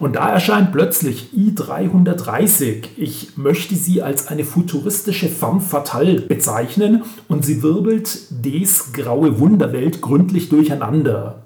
Und 0.01 0.17
da 0.17 0.31
erscheint 0.31 0.73
plötzlich 0.73 1.35
I330. 1.37 2.85
Ich 2.97 3.37
möchte 3.37 3.75
sie 3.75 4.01
als 4.01 4.29
eine 4.29 4.45
futuristische 4.45 5.29
femme 5.29 5.61
fatale 5.61 6.23
bezeichnen 6.23 7.03
und 7.29 7.45
sie 7.45 7.63
wirbelt 7.63 8.21
Ds 8.31 8.95
graue 8.95 9.39
Wunderwelt 9.39 10.01
gründlich 10.01 10.49
durcheinander. 10.49 11.45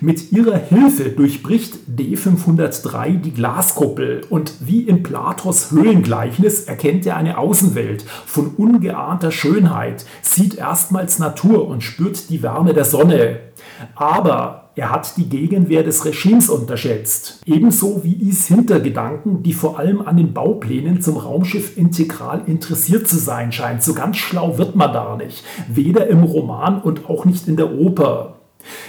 Mit 0.00 0.32
ihrer 0.32 0.56
Hilfe 0.56 1.10
durchbricht 1.10 1.74
D503 1.96 3.20
die 3.20 3.32
Glaskuppel 3.32 4.22
und 4.30 4.52
wie 4.60 4.82
in 4.82 5.02
Platos 5.02 5.70
Höhlengleichnis 5.70 6.64
erkennt 6.64 7.06
er 7.06 7.16
eine 7.16 7.38
Außenwelt 7.38 8.02
von 8.26 8.48
ungeahnter 8.56 9.32
Schönheit, 9.32 10.04
sieht 10.22 10.56
erstmals 10.56 11.18
Natur 11.18 11.68
und 11.68 11.82
spürt 11.82 12.30
die 12.30 12.42
Wärme 12.42 12.74
der 12.74 12.84
Sonne. 12.84 13.40
Aber 13.94 14.70
er 14.78 14.92
hat 14.92 15.16
die 15.16 15.28
Gegenwehr 15.28 15.82
des 15.82 16.04
Regimes 16.04 16.48
unterschätzt. 16.48 17.42
Ebenso 17.46 18.04
wie 18.04 18.28
Is 18.28 18.46
Hintergedanken, 18.46 19.42
die 19.42 19.52
vor 19.52 19.78
allem 19.78 20.02
an 20.02 20.16
den 20.16 20.32
Bauplänen 20.32 21.02
zum 21.02 21.16
Raumschiff 21.16 21.76
Integral 21.76 22.42
interessiert 22.46 23.08
zu 23.08 23.18
sein 23.18 23.50
scheint. 23.50 23.82
So 23.82 23.92
ganz 23.92 24.18
schlau 24.18 24.56
wird 24.56 24.76
man 24.76 24.92
da 24.92 25.16
nicht. 25.16 25.42
Weder 25.68 26.06
im 26.06 26.22
Roman 26.22 26.80
und 26.80 27.10
auch 27.10 27.24
nicht 27.24 27.48
in 27.48 27.56
der 27.56 27.72
Oper. 27.72 28.37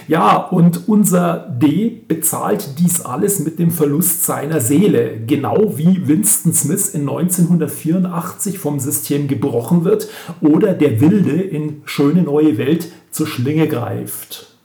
Ja, 0.08 0.36
und 0.36 0.88
unser 0.88 1.38
D 1.38 2.02
bezahlt 2.06 2.78
dies 2.78 3.00
alles 3.00 3.40
mit 3.40 3.58
dem 3.58 3.70
Verlust 3.70 4.24
seiner 4.24 4.60
Seele, 4.60 5.20
genau 5.26 5.76
wie 5.76 6.08
Winston 6.08 6.52
Smith 6.52 6.94
in 6.94 7.02
1984 7.08 8.58
vom 8.58 8.80
System 8.80 9.28
gebrochen 9.28 9.84
wird 9.84 10.08
oder 10.40 10.74
der 10.74 11.00
Wilde 11.00 11.40
in 11.40 11.82
Schöne 11.84 12.22
neue 12.22 12.58
Welt 12.58 12.90
zur 13.10 13.26
Schlinge 13.26 13.68
greift. 13.68 14.56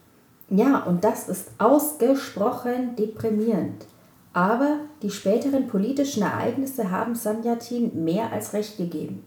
Ja, 0.49 0.83
und 0.83 1.03
das 1.03 1.27
ist 1.27 1.49
ausgesprochen 1.57 2.95
deprimierend. 2.97 3.85
Aber 4.33 4.79
die 5.01 5.09
späteren 5.09 5.67
politischen 5.67 6.23
Ereignisse 6.23 6.91
haben 6.91 7.15
Sanjatin 7.15 8.03
mehr 8.03 8.31
als 8.33 8.53
recht 8.53 8.77
gegeben. 8.77 9.23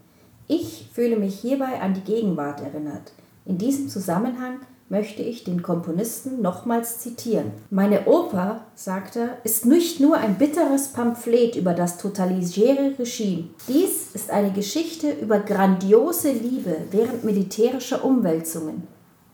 Ich 0.49 0.91
fühle 0.93 1.17
mich 1.17 1.41
hierbei 1.41 1.81
an 1.81 1.95
die 1.95 2.03
Gegenwart 2.03 2.61
erinnert. 2.61 3.13
In 3.45 3.59
diesem 3.59 3.89
Zusammenhang 3.89 4.61
möchte 4.89 5.23
ich 5.23 5.45
den 5.45 5.63
Komponisten 5.63 6.41
nochmals 6.41 6.99
zitieren. 6.99 7.53
Meine 7.71 8.07
Oper, 8.07 8.63
sagt 8.75 9.17
er, 9.17 9.37
ist 9.45 9.67
nicht 9.67 10.01
nur 10.01 10.17
ein 10.17 10.37
bitteres 10.37 10.89
Pamphlet 10.89 11.57
über 11.57 11.75
das 11.75 11.99
totalitäre 11.99 12.99
Regime. 12.99 13.45
Dies 13.69 14.15
ist 14.15 14.31
eine 14.31 14.53
Geschichte 14.53 15.11
über 15.11 15.41
grandiose 15.41 16.33
Liebe 16.33 16.77
während 16.91 17.25
militärischer 17.25 18.05
Umwälzungen. 18.05 18.87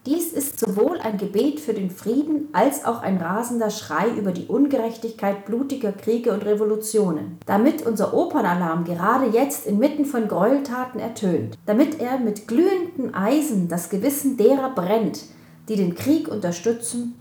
Dies 0.07 0.35
ist 0.35 0.61
sowohl 0.61 0.99
ein 1.01 1.17
Gebet 1.17 1.61
für 1.61 1.73
den 1.73 1.89
Frieden 1.89 2.49
als 2.53 2.85
auch 2.85 3.01
ein 3.01 3.17
rasender 3.17 3.71
Schrei 3.71 4.11
über 4.11 4.33
die 4.33 4.45
Ungerechtigkeit 4.49 5.47
blutiger 5.47 5.93
Kriege 5.93 6.35
und 6.35 6.45
Revolutionen. 6.45 7.39
Damit 7.47 7.87
unser 7.87 8.13
Opernalarm 8.13 8.85
gerade 8.85 9.31
jetzt 9.31 9.67
inmitten 9.67 10.05
von 10.05 10.29
Gräueltaten 10.29 11.01
ertönt, 11.01 11.57
damit 11.65 12.01
er 12.01 12.19
mit 12.19 12.47
glühenden 12.47 13.15
Eisen 13.15 13.69
das 13.69 13.89
Gewissen 13.89 14.37
derer 14.37 14.75
brennt, 14.75 15.25
die 15.69 15.77
den 15.77 15.95
Krieg 15.95 16.29
unterstützen 16.29 17.15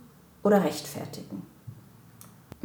oder 0.43 0.63
rechtfertigen. 0.63 1.53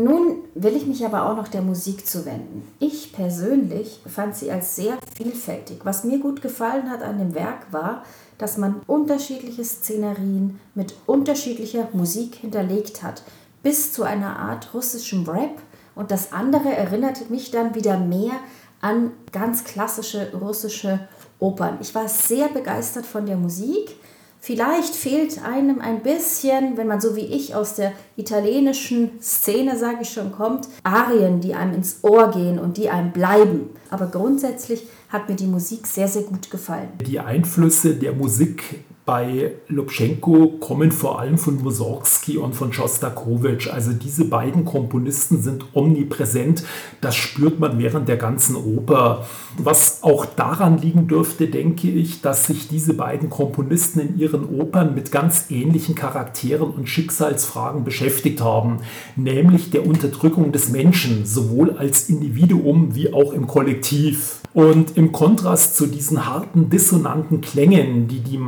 Nun 0.00 0.44
will 0.54 0.76
ich 0.76 0.86
mich 0.86 1.04
aber 1.04 1.28
auch 1.28 1.36
noch 1.36 1.48
der 1.48 1.60
Musik 1.60 2.06
zuwenden. 2.06 2.62
Ich 2.78 3.12
persönlich 3.12 4.00
fand 4.06 4.36
sie 4.36 4.50
als 4.52 4.76
sehr 4.76 4.96
vielfältig. 5.16 5.80
Was 5.82 6.04
mir 6.04 6.20
gut 6.20 6.40
gefallen 6.40 6.88
hat 6.88 7.02
an 7.02 7.18
dem 7.18 7.34
Werk 7.34 7.72
war, 7.72 8.04
dass 8.38 8.58
man 8.58 8.80
unterschiedliche 8.86 9.64
Szenerien 9.64 10.60
mit 10.76 10.94
unterschiedlicher 11.06 11.88
Musik 11.92 12.36
hinterlegt 12.36 13.02
hat, 13.02 13.24
bis 13.64 13.92
zu 13.92 14.04
einer 14.04 14.38
Art 14.38 14.72
russischem 14.72 15.28
Rap. 15.28 15.60
Und 15.96 16.12
das 16.12 16.32
andere 16.32 16.68
erinnerte 16.68 17.24
mich 17.28 17.50
dann 17.50 17.74
wieder 17.74 17.98
mehr 17.98 18.34
an 18.80 19.10
ganz 19.32 19.64
klassische 19.64 20.32
russische 20.32 21.00
Opern. 21.40 21.78
Ich 21.80 21.92
war 21.96 22.08
sehr 22.08 22.46
begeistert 22.48 23.04
von 23.04 23.26
der 23.26 23.36
Musik. 23.36 23.96
Vielleicht 24.40 24.94
fehlt 24.94 25.42
einem 25.44 25.80
ein 25.80 26.02
bisschen, 26.02 26.76
wenn 26.76 26.86
man 26.86 27.00
so 27.00 27.16
wie 27.16 27.26
ich 27.26 27.54
aus 27.54 27.74
der 27.74 27.92
italienischen 28.16 29.20
Szene, 29.20 29.76
sage 29.76 29.98
ich 30.02 30.10
schon, 30.10 30.32
kommt, 30.32 30.68
Arien, 30.84 31.40
die 31.40 31.54
einem 31.54 31.74
ins 31.74 31.98
Ohr 32.02 32.30
gehen 32.30 32.58
und 32.58 32.76
die 32.76 32.88
einem 32.88 33.12
bleiben. 33.12 33.70
Aber 33.90 34.06
grundsätzlich 34.06 34.86
hat 35.08 35.28
mir 35.28 35.36
die 35.36 35.46
Musik 35.46 35.86
sehr, 35.86 36.08
sehr 36.08 36.22
gut 36.22 36.50
gefallen. 36.50 36.88
Die 37.06 37.18
Einflüsse 37.18 37.94
der 37.94 38.12
Musik 38.12 38.84
bei 39.08 39.52
Lubschenko 39.68 40.58
kommen 40.60 40.92
vor 40.92 41.18
allem 41.18 41.38
von 41.38 41.62
Mussorgsky 41.62 42.36
und 42.36 42.54
von 42.54 42.74
Schostakowitsch. 42.74 43.68
Also 43.68 43.92
diese 43.92 44.26
beiden 44.26 44.66
Komponisten 44.66 45.40
sind 45.40 45.64
omnipräsent. 45.72 46.62
Das 47.00 47.16
spürt 47.16 47.58
man 47.58 47.78
während 47.78 48.06
der 48.06 48.18
ganzen 48.18 48.54
Oper. 48.54 49.26
Was 49.56 50.02
auch 50.02 50.26
daran 50.26 50.76
liegen 50.76 51.08
dürfte, 51.08 51.46
denke 51.46 51.88
ich, 51.88 52.20
dass 52.20 52.48
sich 52.48 52.68
diese 52.68 52.92
beiden 52.92 53.30
Komponisten 53.30 54.00
in 54.00 54.18
ihren 54.18 54.44
Opern 54.60 54.94
mit 54.94 55.10
ganz 55.10 55.46
ähnlichen 55.48 55.94
Charakteren 55.94 56.68
und 56.68 56.86
Schicksalsfragen 56.86 57.84
beschäftigt 57.84 58.42
haben, 58.42 58.80
nämlich 59.16 59.70
der 59.70 59.86
Unterdrückung 59.86 60.52
des 60.52 60.68
Menschen, 60.68 61.24
sowohl 61.24 61.78
als 61.78 62.10
Individuum 62.10 62.94
wie 62.94 63.10
auch 63.14 63.32
im 63.32 63.46
Kollektiv. 63.46 64.42
Und 64.54 64.96
im 64.96 65.12
Kontrast 65.12 65.76
zu 65.76 65.86
diesen 65.86 66.26
harten, 66.26 66.70
dissonanten 66.70 67.40
Klängen, 67.42 68.08
die 68.08 68.20
die 68.20 68.38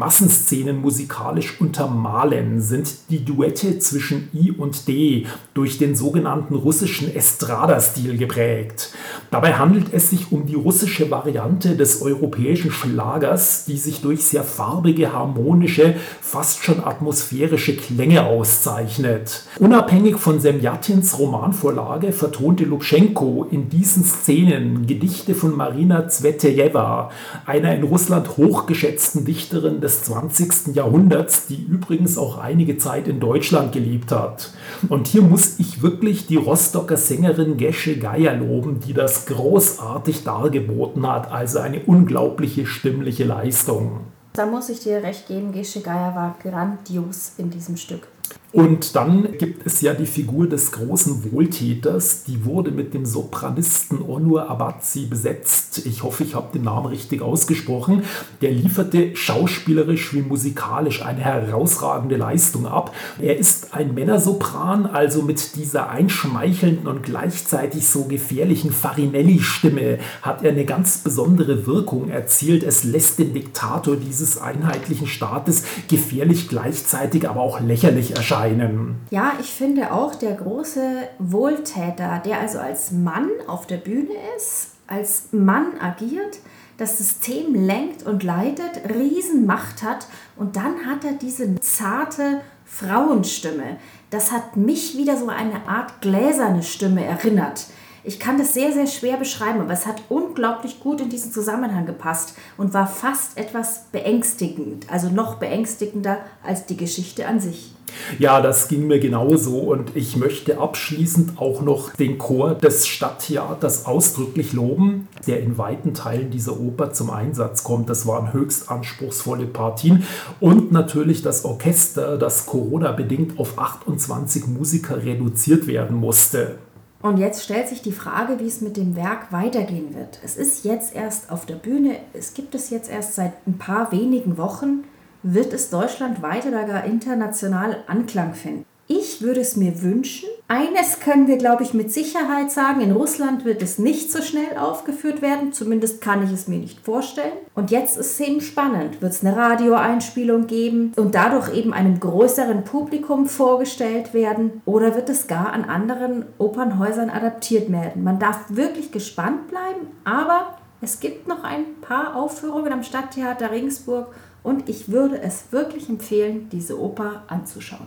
Massenszenen 0.50 0.80
musikalisch 0.80 1.61
untermalen, 1.61 2.61
sind 2.61 2.90
die 3.11 3.25
Duette 3.25 3.78
zwischen 3.78 4.28
I 4.35 4.50
und 4.50 4.88
D 4.88 5.26
durch 5.54 5.78
den 5.78 5.95
sogenannten 5.95 6.54
russischen 6.54 7.14
Estrada-Stil 7.14 8.16
geprägt. 8.16 8.92
Dabei 9.30 9.54
handelt 9.54 9.92
es 9.92 10.11
sich 10.11 10.33
um 10.33 10.47
die 10.47 10.54
russische 10.57 11.11
Variante 11.11 11.76
des 11.76 12.02
europäischen 12.02 12.73
Schlagers, 12.73 13.64
die 13.66 13.76
sich 13.76 14.00
durch 14.00 14.25
sehr 14.25 14.42
farbige, 14.42 15.12
harmonische, 15.12 15.95
fast 16.21 16.64
schon 16.64 16.83
atmosphärische 16.83 17.76
Klänge 17.76 18.26
auszeichnet. 18.26 19.45
Unabhängig 19.59 20.16
von 20.16 20.40
Semjatins 20.40 21.19
Romanvorlage 21.19 22.12
vertonte 22.12 22.64
Lubschenko 22.64 23.47
in 23.50 23.69
diesen 23.69 24.04
Szenen 24.04 24.87
Gedichte 24.87 25.35
von 25.35 25.57
Marina 25.57 26.09
Zvetaeva, 26.09 27.11
einer 27.47 27.75
in 27.75 27.85
Russland 27.85 28.37
hochgeschätzten 28.37 29.25
Dichterin 29.25 29.80
des 29.80 30.04
20. 30.04 30.39
Jahrhunderts, 30.75 31.47
die 31.47 31.62
übrigens 31.62 32.18
auch 32.18 32.38
einige 32.38 32.78
Zeit 32.78 33.09
in 33.09 33.20
Deutschland 33.20 33.73
gelebt 33.73 34.12
hat. 34.12 34.50
Und 34.88 35.09
hier 35.09 35.23
muss 35.23 35.59
ich 35.59 35.82
wirklich 35.82 36.26
die 36.26 36.37
Rostocker 36.37 36.97
Sängerin 36.97 37.56
Gesche 37.56 37.99
Geier 37.99 38.35
loben, 38.35 38.80
die 38.80 38.94
das 38.94 39.26
großartig 39.26 40.25
dargeboten 40.25 41.06
hat, 41.06 41.30
also 41.30 41.59
eine 41.59 41.80
unglaubliche 41.80 42.66
stimmliche 42.66 43.25
Leistung. 43.25 44.00
Da 44.32 44.47
muss 44.47 44.68
ich 44.68 44.80
dir 44.80 45.02
recht 45.02 45.26
geben, 45.28 45.52
Gesche 45.52 45.80
Geier 45.80 46.14
war 46.14 46.37
grandios 46.42 47.32
in 47.37 47.50
diesem 47.50 47.76
Stück. 47.76 48.06
Und 48.52 48.97
dann 48.97 49.38
gibt 49.38 49.64
es 49.64 49.80
ja 49.80 49.95
die 49.95 50.07
Figur 50.07 50.49
des 50.49 50.73
großen 50.73 51.30
Wohltäters, 51.30 52.25
die 52.25 52.45
wurde 52.45 52.73
mit 52.73 52.95
dem 52.95 53.07
Sopranisten 53.07 54.02
Onur 54.02 54.50
Abazi 54.50 55.07
besetzt. 55.07 55.87
Ich 55.87 56.02
hoffe, 56.02 56.25
ich 56.25 56.35
habe 56.35 56.52
den 56.52 56.64
Namen 56.64 56.87
richtig 56.87 57.23
ausgesprochen. 57.23 58.02
Der 58.40 58.50
lieferte 58.50 59.14
schauspielerisch 59.14 60.12
wie 60.14 60.23
musikalisch 60.23 61.04
eine 61.04 61.21
herausragende 61.21 62.16
Leistung 62.16 62.66
ab. 62.66 62.92
Er 63.21 63.37
ist 63.37 63.73
ein 63.73 63.95
Männersopran, 63.95 64.87
also 64.87 65.23
mit 65.23 65.54
dieser 65.54 65.88
einschmeichelnden 65.88 66.88
und 66.88 67.04
gleichzeitig 67.04 67.87
so 67.87 68.07
gefährlichen 68.07 68.73
Farinelli-Stimme 68.73 70.00
hat 70.23 70.43
er 70.43 70.50
eine 70.50 70.65
ganz 70.65 70.99
besondere 70.99 71.69
Wirkung 71.69 72.08
erzielt. 72.08 72.65
Es 72.65 72.82
lässt 72.82 73.21
den 73.21 73.32
Diktator 73.32 73.95
dieses 73.95 74.39
einheitlichen 74.39 75.06
Staates 75.06 75.63
gefährlich 75.86 76.49
gleichzeitig, 76.49 77.28
aber 77.28 77.43
auch 77.43 77.60
lächerlich 77.60 78.17
erscheinen 78.17 78.40
erscheinen. 78.41 78.97
Ja, 79.11 79.33
ich 79.41 79.50
finde 79.50 79.93
auch 79.93 80.15
der 80.15 80.35
große 80.35 81.09
Wohltäter, 81.19 82.21
der 82.25 82.41
also 82.41 82.59
als 82.59 82.91
Mann 82.91 83.29
auf 83.47 83.67
der 83.67 83.76
Bühne 83.76 84.13
ist, 84.37 84.73
als 84.87 85.29
Mann 85.33 85.79
agiert, 85.81 86.39
das 86.76 86.99
System 86.99 87.55
lenkt 87.55 88.05
und 88.05 88.23
leitet, 88.23 88.89
Riesenmacht 88.89 89.83
hat 89.83 90.07
und 90.37 90.57
dann 90.57 90.87
hat 90.87 91.05
er 91.05 91.13
diese 91.13 91.55
zarte 91.61 92.41
Frauenstimme. 92.65 93.76
Das 94.09 94.33
hat 94.33 94.57
mich 94.57 94.97
wieder 94.97 95.17
so 95.17 95.29
eine 95.29 95.69
Art 95.69 96.00
gläserne 96.00 96.63
Stimme 96.63 97.05
erinnert. 97.05 97.67
Ich 98.02 98.19
kann 98.19 98.39
das 98.39 98.54
sehr, 98.54 98.73
sehr 98.73 98.86
schwer 98.86 99.17
beschreiben, 99.17 99.60
aber 99.60 99.73
es 99.73 99.86
hat 99.86 100.02
unglaublich 100.08 100.80
gut 100.80 101.00
in 101.00 101.10
diesen 101.10 101.32
Zusammenhang 101.32 101.86
gepasst 101.86 102.34
und 102.56 102.73
war 102.73 102.86
fast 102.86 103.36
etwas 103.36 103.84
beängstigend, 103.93 104.86
also 104.91 105.10
noch 105.10 105.36
beängstigender 105.36 106.19
als 106.43 106.67
die 106.67 106.76
Geschichte 106.76 107.26
an 107.26 107.41
sich. 107.41 107.75
Ja, 108.19 108.41
das 108.41 108.69
ging 108.69 108.86
mir 108.86 109.00
genauso 109.00 109.58
und 109.58 109.97
ich 109.97 110.17
möchte 110.17 110.58
abschließend 110.58 111.41
auch 111.41 111.63
noch 111.63 111.93
den 111.93 112.19
Chor 112.19 112.54
des 112.54 112.86
Stadttheaters 112.86 113.86
ausdrücklich 113.86 114.52
loben, 114.52 115.08
der 115.26 115.41
in 115.41 115.58
weiten 115.58 115.95
Teilen 115.95 116.30
dieser 116.30 116.58
Oper 116.58 116.93
zum 116.93 117.10
Einsatz 117.10 117.65
kommt. 117.65 117.91
Das 117.91 118.06
waren 118.06 118.32
höchst 118.32 118.71
anspruchsvolle 118.71 119.47
Partien 119.47 120.04
und 120.39 120.73
natürlich 120.73 121.23
das 121.23 121.45
Orchester, 121.45 122.17
das 122.17 122.47
Corona-bedingt 122.47 123.39
auf 123.39 123.58
28 123.58 124.47
Musiker 124.47 125.02
reduziert 125.02 125.67
werden 125.67 125.97
musste. 125.97 126.58
Und 127.02 127.17
jetzt 127.17 127.43
stellt 127.45 127.69
sich 127.69 127.80
die 127.80 127.93
Frage, 127.93 128.39
wie 128.41 128.47
es 128.47 128.60
mit 128.60 128.76
dem 128.76 128.95
Werk 128.95 129.32
weitergehen 129.32 129.95
wird. 129.95 130.21
Es 130.23 130.36
ist 130.36 130.65
jetzt 130.65 130.95
erst 130.95 131.30
auf 131.30 131.47
der 131.47 131.54
Bühne, 131.54 131.97
es 132.13 132.34
gibt 132.34 132.54
es 132.54 132.69
jetzt 132.69 132.91
erst 132.91 133.15
seit 133.15 133.32
ein 133.47 133.56
paar 133.56 133.91
wenigen 133.91 134.36
Wochen. 134.36 134.84
Wird 135.23 135.52
es 135.52 135.71
deutschlandweit 135.71 136.47
oder 136.47 136.65
gar 136.65 136.84
international 136.84 137.84
Anklang 137.86 138.34
finden? 138.34 138.65
Ich 138.93 139.23
würde 139.23 139.39
es 139.39 139.55
mir 139.55 139.83
wünschen. 139.83 140.29
Eines 140.49 140.99
können 140.99 141.29
wir, 141.29 141.37
glaube 141.37 141.63
ich, 141.63 141.75
mit 141.75 141.93
Sicherheit 141.93 142.50
sagen. 142.50 142.81
In 142.81 142.91
Russland 142.91 143.45
wird 143.45 143.63
es 143.63 143.79
nicht 143.79 144.11
so 144.11 144.21
schnell 144.21 144.59
aufgeführt 144.59 145.23
werden. 145.23 145.53
Zumindest 145.53 146.00
kann 146.00 146.25
ich 146.25 146.33
es 146.33 146.49
mir 146.49 146.59
nicht 146.59 146.81
vorstellen. 146.81 147.35
Und 147.55 147.71
jetzt 147.71 147.97
ist 147.97 148.15
es 148.15 148.21
eben 148.21 148.41
spannend. 148.41 149.00
Wird 149.00 149.13
es 149.13 149.25
eine 149.25 149.37
Radioeinspielung 149.37 150.49
geben 150.49 150.93
und 150.97 151.15
dadurch 151.15 151.55
eben 151.55 151.73
einem 151.73 152.00
größeren 152.00 152.65
Publikum 152.65 153.26
vorgestellt 153.26 154.13
werden? 154.13 154.61
Oder 154.65 154.97
wird 154.97 155.09
es 155.09 155.29
gar 155.29 155.53
an 155.53 155.67
anderen 155.67 156.25
Opernhäusern 156.39 157.11
adaptiert 157.11 157.71
werden? 157.71 158.03
Man 158.03 158.19
darf 158.19 158.39
wirklich 158.49 158.91
gespannt 158.91 159.47
bleiben. 159.47 159.87
Aber 160.03 160.59
es 160.81 160.99
gibt 160.99 161.29
noch 161.29 161.45
ein 161.45 161.81
paar 161.81 162.17
Aufführungen 162.17 162.73
am 162.73 162.83
Stadttheater 162.83 163.53
Ringsburg. 163.53 164.13
Und 164.43 164.69
ich 164.69 164.91
würde 164.91 165.23
es 165.23 165.53
wirklich 165.53 165.89
empfehlen, 165.89 166.49
diese 166.50 166.76
Oper 166.76 167.23
anzuschauen. 167.29 167.87